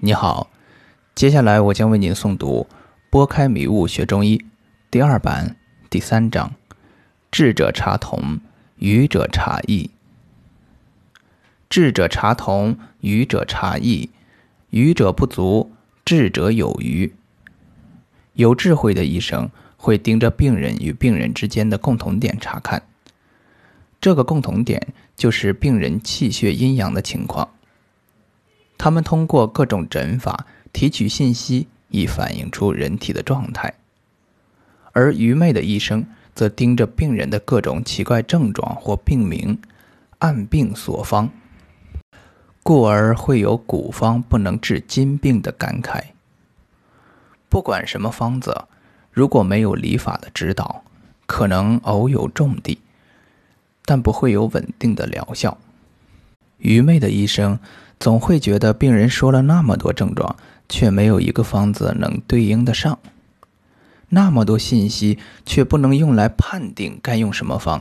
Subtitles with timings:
[0.00, 0.48] 你好，
[1.16, 2.68] 接下来我将为您诵读
[3.10, 4.38] 《拨开迷雾学中医》
[4.92, 5.56] 第二版
[5.90, 6.52] 第三章：
[7.32, 8.38] 智者察同，
[8.76, 9.90] 愚者察异。
[11.68, 14.10] 智者察同，愚者察异。
[14.70, 15.72] 愚者不足，
[16.04, 17.12] 智者有余。
[18.34, 22.84] 有智慧的医生会盯着病人与病人之间的共同点查看，
[24.00, 27.48] 这个共同点就是病人气血阴阳的情况。
[28.78, 33.74] 他们通过各种诊法提取信息，以反映出人体的状态；
[34.92, 39.60] 而愚昧的医生则盯着病人的各种奇怪症状或病名，
[40.20, 41.28] 按病索方，
[42.62, 46.04] 故而会有“古方不能治今病”的感慨。
[47.48, 48.66] 不管什么方子，
[49.10, 50.84] 如果没有理法的指导，
[51.26, 52.78] 可能偶有重地，
[53.84, 55.58] 但不会有稳定的疗效。
[56.58, 57.58] 愚昧的医生。
[58.00, 60.36] 总会觉得病人说了那么多症状，
[60.68, 63.00] 却没有一个方子能对应得上；
[64.10, 67.80] 那么多信息，却不能用来判定该用什么方；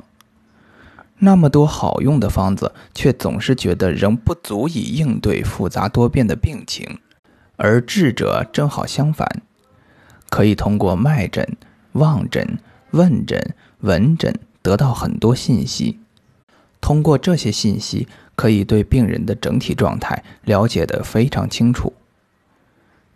[1.20, 6.98] 那么多好用的方子，却总是觉得仍不足以应对复杂多变的病情。
[7.56, 9.44] 而智者正好相反，
[10.32, 11.48] 可以通过脉诊、
[11.92, 12.58] 望诊、
[12.90, 16.00] 问诊、闻诊得到很多信息，
[16.82, 18.08] 通过这些信息。
[18.38, 21.92] 可以对病人的整体状态了解得非常清楚。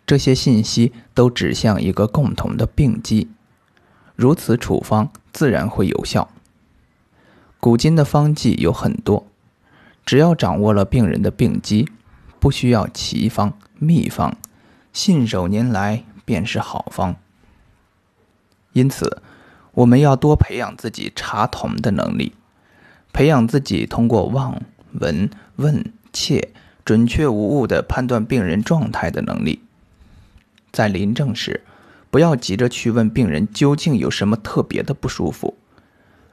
[0.04, 3.30] 这些信息都指向一个共同的病机，
[4.16, 6.28] 如此处方自然会有效。
[7.60, 9.24] 古今的方剂有很多，
[10.04, 11.88] 只要掌握了病人的病机，
[12.40, 14.36] 不需要奇方秘方，
[14.92, 17.14] 信手拈来便是好方。
[18.72, 19.22] 因此，
[19.70, 22.34] 我们要多培养自己查同的能力，
[23.12, 24.60] 培养自己通过望。
[25.00, 26.50] 闻问切，
[26.84, 29.60] 准确无误地判断病人状态的能力。
[30.70, 31.62] 在临证时，
[32.10, 35.56] 不要急着去问病人究竟有什么特别的不舒服，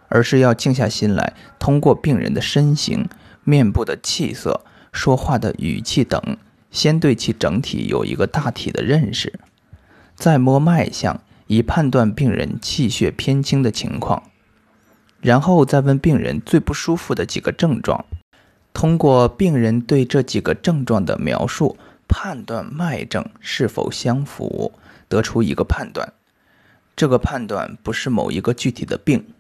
[0.08, 3.08] 而是要静下心来，通过病人的身形、
[3.44, 6.38] 面部的气色、说话的语气等，
[6.72, 9.40] 先对其整体有一个大体的认识，
[10.16, 14.24] 再摸脉象，以判断病人气血偏轻的情况，
[15.22, 18.06] 然后再问病人最不舒服的几个症状。
[18.80, 24.72] 通过病人对这几个症状的描述，判断脉症是否相符，
[25.10, 26.14] 得出一个判断。
[26.96, 29.34] 这个判断不是某一个具体的病，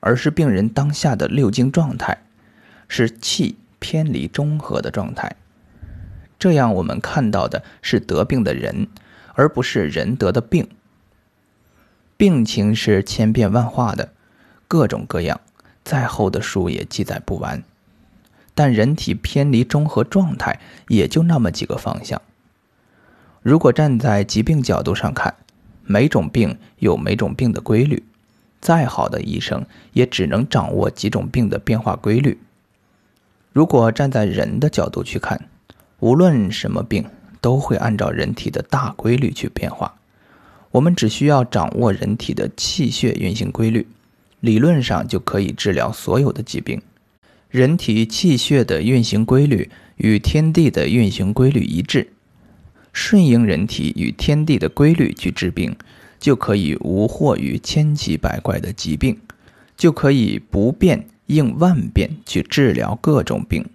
[0.00, 2.22] 而是病人当下的六经状态，
[2.86, 5.36] 是气偏离中和的状态。
[6.38, 8.88] 这样我们看到的是得病的人，
[9.32, 10.68] 而不是人得的病。
[12.18, 14.12] 病情是千变万化的，
[14.68, 15.40] 各种各样，
[15.82, 17.62] 再厚的书也记载不完。
[18.54, 22.20] 但人体偏离中和状态也就那么几个方向。
[23.42, 25.34] 如果站在疾病角度上看，
[25.84, 28.02] 每种病有每种病的规律，
[28.60, 32.38] 再好的医生也只能掌握几种病的变化规律。
[33.52, 35.48] 如果站在人的角度去看，
[35.98, 37.04] 无论什么病
[37.40, 39.94] 都会按照人体的大规律去变化。
[40.70, 43.86] 我们只需要掌握人体的气血运行规律，
[44.40, 46.80] 理论上就可以治疗所有的疾病。
[47.52, 49.68] 人体气血的运行规律
[49.98, 52.08] 与天地的运行规律一致，
[52.94, 55.76] 顺应人体与天地的规律去治病，
[56.18, 59.18] 就可以无惑于千奇百怪的疾病，
[59.76, 63.66] 就可以不变应万变去治疗各种病。